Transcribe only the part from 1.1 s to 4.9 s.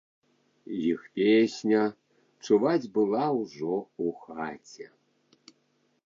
песня чуваць была ўжо ў хаце.